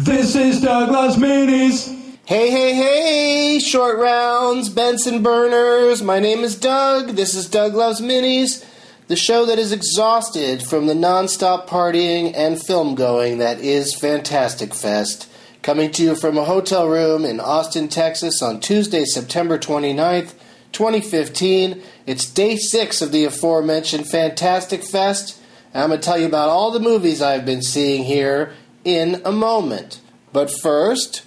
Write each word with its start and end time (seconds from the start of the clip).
This 0.00 0.36
is 0.36 0.60
Doug 0.60 0.90
Loves 0.90 1.16
Minis. 1.16 1.88
Hey, 2.24 2.52
hey, 2.52 2.72
hey, 2.72 3.58
short 3.58 3.98
rounds, 3.98 4.68
Benson 4.68 5.24
burners. 5.24 6.04
My 6.04 6.20
name 6.20 6.44
is 6.44 6.54
Doug. 6.54 7.16
This 7.16 7.34
is 7.34 7.48
Doug 7.48 7.74
Loves 7.74 8.00
Minis, 8.00 8.64
the 9.08 9.16
show 9.16 9.44
that 9.46 9.58
is 9.58 9.72
exhausted 9.72 10.62
from 10.62 10.86
the 10.86 10.94
nonstop 10.94 11.66
partying 11.66 12.32
and 12.36 12.62
film 12.62 12.94
going 12.94 13.38
that 13.38 13.58
is 13.58 13.92
Fantastic 13.92 14.72
Fest. 14.72 15.28
Coming 15.62 15.90
to 15.90 16.04
you 16.04 16.14
from 16.14 16.38
a 16.38 16.44
hotel 16.44 16.88
room 16.88 17.24
in 17.24 17.40
Austin, 17.40 17.88
Texas 17.88 18.40
on 18.40 18.60
Tuesday, 18.60 19.04
September 19.04 19.58
29th, 19.58 20.32
2015. 20.70 21.82
It's 22.06 22.30
day 22.30 22.54
six 22.54 23.02
of 23.02 23.10
the 23.10 23.24
aforementioned 23.24 24.08
Fantastic 24.08 24.84
Fest. 24.84 25.40
I'm 25.74 25.88
going 25.88 26.00
to 26.00 26.04
tell 26.04 26.20
you 26.20 26.26
about 26.26 26.50
all 26.50 26.70
the 26.70 26.78
movies 26.78 27.20
I've 27.20 27.44
been 27.44 27.62
seeing 27.62 28.04
here 28.04 28.54
in 28.88 29.20
a 29.24 29.32
moment. 29.32 30.00
But 30.32 30.50
first, 30.50 31.24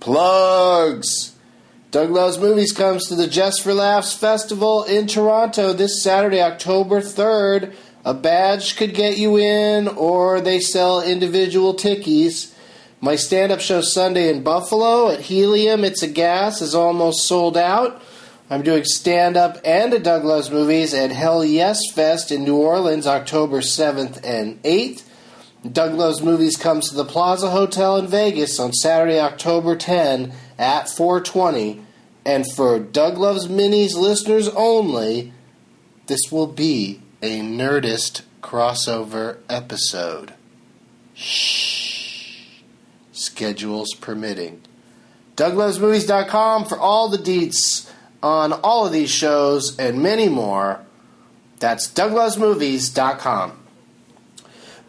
plugs. 0.00 1.34
Doug 1.90 2.10
Loves 2.10 2.38
Movies 2.38 2.72
comes 2.72 3.06
to 3.06 3.14
the 3.14 3.26
Just 3.26 3.62
for 3.62 3.72
Laughs 3.72 4.12
Festival 4.12 4.84
in 4.84 5.06
Toronto 5.06 5.72
this 5.72 6.02
Saturday, 6.02 6.42
October 6.42 7.00
3rd. 7.00 7.74
A 8.04 8.12
badge 8.12 8.76
could 8.76 8.94
get 8.94 9.16
you 9.16 9.38
in, 9.38 9.88
or 9.88 10.40
they 10.40 10.60
sell 10.60 11.00
individual 11.00 11.74
tickies. 11.74 12.54
My 13.00 13.16
stand 13.16 13.52
up 13.52 13.60
show 13.60 13.80
Sunday 13.80 14.28
in 14.28 14.42
Buffalo 14.42 15.10
at 15.10 15.20
Helium, 15.20 15.84
It's 15.84 16.02
a 16.02 16.08
Gas, 16.08 16.60
is 16.60 16.74
almost 16.74 17.26
sold 17.26 17.56
out. 17.56 18.02
I'm 18.50 18.62
doing 18.62 18.84
stand 18.84 19.36
up 19.36 19.58
and 19.64 19.92
a 19.94 19.98
Doug 19.98 20.24
Loves 20.24 20.50
Movies 20.50 20.92
at 20.94 21.10
Hell 21.10 21.44
Yes 21.44 21.80
Fest 21.94 22.30
in 22.30 22.44
New 22.44 22.56
Orleans, 22.56 23.06
October 23.06 23.60
7th 23.60 24.20
and 24.24 24.62
8th. 24.62 25.04
Doug 25.66 25.94
Loves 25.94 26.22
Movies 26.22 26.56
comes 26.56 26.88
to 26.88 26.94
the 26.94 27.04
Plaza 27.04 27.50
Hotel 27.50 27.96
in 27.96 28.06
Vegas 28.06 28.60
on 28.60 28.72
Saturday, 28.72 29.18
October 29.18 29.74
10 29.74 30.32
at 30.56 30.88
420. 30.88 31.82
And 32.24 32.44
for 32.54 32.78
Doug 32.78 33.18
Loves 33.18 33.48
Minis 33.48 33.94
listeners 33.94 34.48
only, 34.50 35.32
this 36.06 36.30
will 36.30 36.46
be 36.46 37.00
a 37.22 37.40
Nerdist 37.40 38.22
crossover 38.40 39.38
episode. 39.48 40.34
Shh. 41.14 42.52
Schedules 43.10 43.94
permitting. 44.00 44.62
DougLovesMovies.com 45.36 46.66
for 46.66 46.78
all 46.78 47.08
the 47.08 47.18
deets 47.18 47.90
on 48.22 48.52
all 48.52 48.86
of 48.86 48.92
these 48.92 49.10
shows 49.10 49.76
and 49.78 50.02
many 50.02 50.28
more. 50.28 50.80
That's 51.58 51.88
DougLovesMovies.com. 51.88 53.67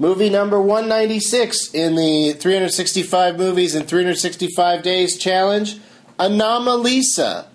Movie 0.02 0.30
number 0.30 0.62
196 0.62 1.74
in 1.74 1.96
the 1.96 2.32
365 2.32 3.38
Movies 3.38 3.76
in 3.76 3.86
365 3.86 4.82
Days 4.82 5.18
challenge 5.18 5.78
Anomalisa. 6.18 7.48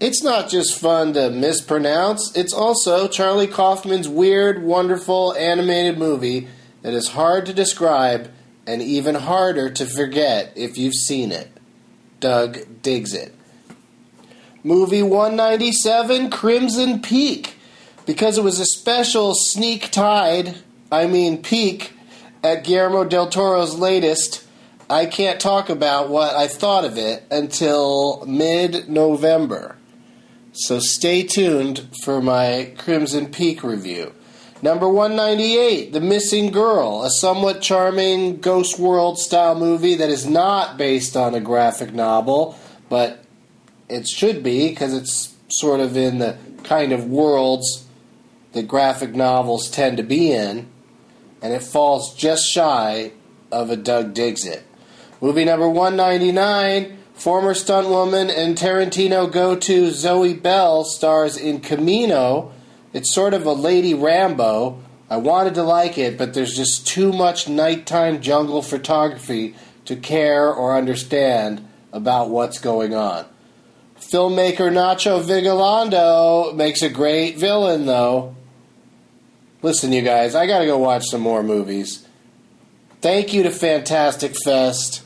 It's 0.00 0.20
not 0.20 0.50
just 0.50 0.76
fun 0.76 1.12
to 1.12 1.30
mispronounce, 1.30 2.36
it's 2.36 2.52
also 2.52 3.06
Charlie 3.06 3.46
Kaufman's 3.46 4.08
weird, 4.08 4.64
wonderful 4.64 5.34
animated 5.34 5.96
movie 5.96 6.48
that 6.82 6.92
is 6.92 7.10
hard 7.10 7.46
to 7.46 7.54
describe 7.54 8.28
and 8.66 8.82
even 8.82 9.14
harder 9.14 9.70
to 9.70 9.86
forget 9.86 10.52
if 10.56 10.76
you've 10.76 10.94
seen 10.94 11.30
it. 11.30 11.48
Doug 12.18 12.82
digs 12.82 13.14
it. 13.14 13.32
Movie 14.64 15.02
197 15.02 16.28
Crimson 16.30 17.00
Peak. 17.00 17.56
Because 18.04 18.36
it 18.36 18.44
was 18.44 18.58
a 18.58 18.66
special 18.66 19.34
sneak 19.34 19.90
tide 19.90 20.56
I 20.90 21.06
mean 21.06 21.42
peak 21.42 21.94
at 22.44 22.62
Guillermo 22.62 23.04
del 23.04 23.30
Toro's 23.30 23.74
latest, 23.74 24.44
I 24.90 25.06
can't 25.06 25.40
talk 25.40 25.70
about 25.70 26.10
what 26.10 26.34
I 26.34 26.46
thought 26.46 26.84
of 26.84 26.98
it 26.98 27.24
until 27.30 28.24
mid 28.26 28.88
November. 28.88 29.76
So 30.52 30.78
stay 30.78 31.22
tuned 31.22 31.88
for 32.04 32.20
my 32.20 32.74
Crimson 32.76 33.30
Peak 33.30 33.64
review. 33.64 34.12
Number 34.62 34.88
198, 34.88 35.92
The 35.92 36.00
Missing 36.00 36.52
Girl, 36.52 37.02
a 37.02 37.10
somewhat 37.10 37.60
charming 37.60 38.40
Ghost 38.40 38.78
World 38.78 39.18
style 39.18 39.54
movie 39.54 39.94
that 39.96 40.10
is 40.10 40.26
not 40.26 40.76
based 40.76 41.16
on 41.16 41.34
a 41.34 41.40
graphic 41.40 41.92
novel, 41.92 42.58
but 42.88 43.24
it 43.88 44.06
should 44.06 44.42
be 44.42 44.68
because 44.68 44.94
it's 44.94 45.34
sort 45.48 45.80
of 45.80 45.96
in 45.96 46.18
the 46.18 46.36
kind 46.62 46.92
of 46.92 47.06
worlds 47.06 47.86
that 48.52 48.68
graphic 48.68 49.14
novels 49.14 49.70
tend 49.70 49.96
to 49.96 50.02
be 50.02 50.30
in 50.30 50.68
and 51.44 51.52
it 51.52 51.62
falls 51.62 52.14
just 52.14 52.50
shy 52.50 53.12
of 53.52 53.68
a 53.68 53.76
Doug 53.76 54.14
Digs 54.14 54.46
It. 54.46 54.62
Movie 55.20 55.44
number 55.44 55.68
199, 55.68 56.96
former 57.12 57.52
stuntwoman 57.52 58.34
and 58.34 58.56
Tarantino 58.56 59.30
go 59.30 59.54
to 59.54 59.90
Zoe 59.90 60.32
Bell 60.32 60.84
stars 60.84 61.36
in 61.36 61.60
Camino. 61.60 62.50
It's 62.94 63.14
sort 63.14 63.34
of 63.34 63.44
a 63.44 63.52
Lady 63.52 63.92
Rambo. 63.92 64.80
I 65.10 65.18
wanted 65.18 65.54
to 65.56 65.64
like 65.64 65.98
it, 65.98 66.16
but 66.16 66.32
there's 66.32 66.56
just 66.56 66.86
too 66.86 67.12
much 67.12 67.46
nighttime 67.46 68.22
jungle 68.22 68.62
photography 68.62 69.54
to 69.84 69.96
care 69.96 70.50
or 70.50 70.74
understand 70.74 71.68
about 71.92 72.30
what's 72.30 72.58
going 72.58 72.94
on. 72.94 73.26
Filmmaker 74.00 74.72
Nacho 74.72 75.22
Vigalondo 75.22 76.56
makes 76.56 76.80
a 76.80 76.88
great 76.88 77.36
villain, 77.36 77.84
though. 77.84 78.34
Listen, 79.64 79.92
you 79.92 80.02
guys, 80.02 80.34
I 80.34 80.46
gotta 80.46 80.66
go 80.66 80.76
watch 80.76 81.06
some 81.06 81.22
more 81.22 81.42
movies. 81.42 82.06
Thank 83.00 83.32
you 83.32 83.44
to 83.44 83.50
Fantastic 83.50 84.36
Fest. 84.36 85.02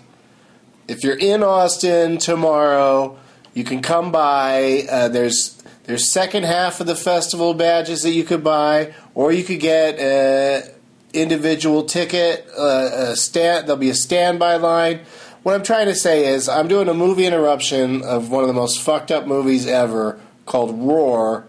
If 0.89 1.05
you're 1.05 1.17
in 1.17 1.45
Austin 1.45 2.19
tomorrow, 2.19 3.17
you 3.55 3.63
can 3.63 3.83
come 3.83 4.11
by. 4.11 4.85
Uh, 4.91 5.07
there's 5.07 5.63
there's 5.85 6.11
second 6.11 6.43
half 6.43 6.81
of 6.81 6.89
the 6.89 6.97
festival 6.97 7.55
badges 7.55 8.03
that 8.03 8.11
you 8.11 8.25
could 8.25 8.43
buy, 8.43 8.95
or 9.15 9.31
you 9.31 9.45
could 9.45 9.61
get 9.61 9.97
an 10.01 10.69
individual 11.13 11.85
ticket. 11.85 12.45
Uh, 12.59 12.91
a 13.11 13.17
stand, 13.17 13.69
there'll 13.69 13.79
be 13.79 13.91
a 13.91 13.95
standby 13.95 14.57
line. 14.57 15.03
What 15.45 15.55
I'm 15.55 15.63
trying 15.63 15.87
to 15.87 15.95
say 15.95 16.27
is, 16.27 16.49
I'm 16.49 16.67
doing 16.67 16.89
a 16.89 16.95
movie 16.95 17.27
interruption 17.27 18.03
of 18.03 18.33
one 18.33 18.43
of 18.43 18.49
the 18.49 18.55
most 18.55 18.81
fucked 18.81 19.13
up 19.13 19.25
movies 19.25 19.69
ever 19.69 20.19
called 20.47 20.77
Roar 20.77 21.47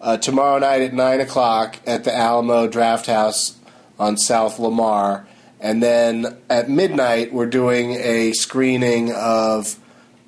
uh, 0.00 0.16
tomorrow 0.16 0.58
night 0.58 0.82
at 0.82 0.94
9 0.94 1.20
o'clock 1.20 1.78
at 1.86 2.04
the 2.04 2.14
Alamo 2.14 2.68
Drafthouse 2.68 3.56
on 3.98 4.16
South 4.16 4.58
Lamar. 4.58 5.26
And 5.60 5.82
then 5.82 6.38
at 6.48 6.70
midnight, 6.70 7.32
we're 7.32 7.46
doing 7.46 7.92
a 7.92 8.32
screening 8.32 9.12
of 9.12 9.78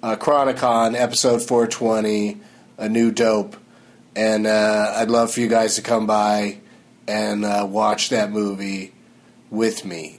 uh, 0.02 0.16
Chronic-Con 0.16 0.96
episode 0.96 1.42
420, 1.42 2.40
A 2.78 2.88
New 2.88 3.12
Dope. 3.12 3.56
And 4.16 4.46
uh, 4.46 4.94
I'd 4.96 5.10
love 5.10 5.32
for 5.32 5.40
you 5.40 5.48
guys 5.48 5.76
to 5.76 5.82
come 5.82 6.06
by 6.06 6.58
and 7.06 7.44
uh, 7.44 7.66
watch 7.68 8.08
that 8.10 8.30
movie 8.30 8.92
with 9.50 9.84
me, 9.84 10.18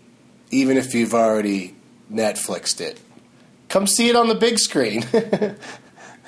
even 0.50 0.78
if 0.78 0.94
you've 0.94 1.14
already 1.14 1.76
Netflixed 2.12 2.82
it. 2.82 3.00
Come 3.70 3.88
see 3.88 4.10
it 4.10 4.16
on 4.16 4.28
the 4.28 4.36
big 4.36 4.60
screen. 4.60 5.06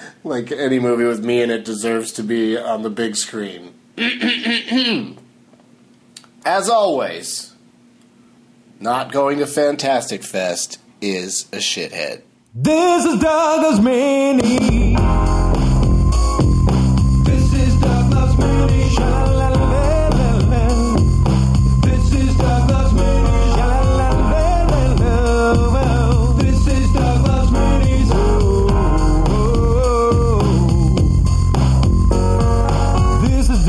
like 0.24 0.52
any 0.52 0.80
movie 0.80 1.06
with 1.06 1.24
me 1.24 1.42
in 1.42 1.52
it 1.52 1.66
deserves 1.66 2.12
to 2.14 2.24
be 2.24 2.58
on 2.58 2.82
the 2.84 2.90
big 2.90 3.16
screen. 3.16 3.74
As 6.46 6.70
always, 6.70 7.54
not 8.80 9.12
going 9.12 9.40
to 9.40 9.48
Fantastic 9.48 10.24
Fest 10.24 10.80
is 11.02 11.48
a 11.54 11.58
shithead. 11.58 12.22
This 12.56 13.06
is 13.06 13.20
Douglas 13.20 13.80
Mini. 13.80 14.96
This 17.24 17.54
is 17.54 17.76
Douglas 17.80 18.38
Mini. 18.38 19.43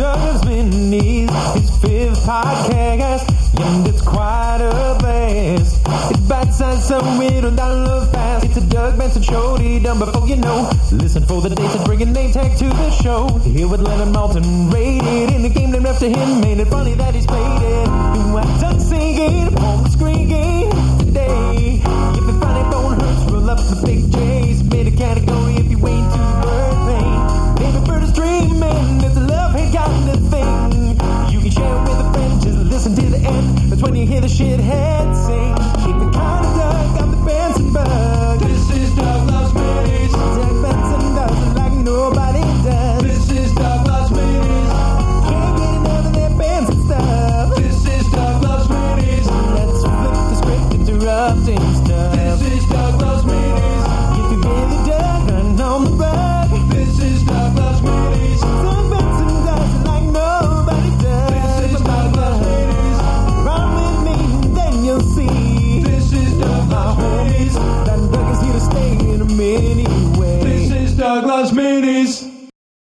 Douglas 0.05 0.45
Mini. 0.45 1.21
His 1.57 1.71
fifth 1.81 2.27
podcast, 2.29 3.25
and 3.59 3.89
it's 3.89 4.03
quite 4.03 4.61
a 4.61 4.99
blast. 5.01 5.81
It's 6.11 6.21
bite-sized, 6.29 6.83
so 6.83 6.99
it'll 7.23 7.51
download 7.53 8.13
fast. 8.13 8.45
It's 8.45 8.59
a 8.59 8.61
Doug 8.69 8.99
Benson 8.99 9.23
show, 9.23 9.57
done 9.57 9.99
before 9.99 10.29
you 10.29 10.37
know. 10.37 10.71
Listen 10.93 11.25
for 11.25 11.41
the 11.41 11.49
dates 11.49 11.75
and 11.75 11.85
bring 11.87 12.03
a 12.03 12.05
name 12.05 12.33
tag 12.33 12.55
to 12.59 12.67
the 12.67 12.91
show. 12.91 13.29
Here 13.39 13.67
with 13.67 13.81
Leonard 13.81 14.15
Maltin, 14.15 14.71
rated 14.71 15.35
in 15.37 15.41
the 15.41 15.49
game 15.49 15.71
named 15.71 15.87
after 15.87 16.07
him. 16.07 16.41
Made 16.43 16.61
it 16.61 16.69
funny 16.69 16.93
that 16.97 17.15
he's 17.15 17.27
played 17.27 17.63
it. 17.63 17.89
I 17.89 18.61
duck 18.61 18.81
singing 18.83 19.57
screen 19.91 20.29
game? 20.29 20.54
hear 34.15 34.21
the 34.21 34.29
shit. 34.29 34.54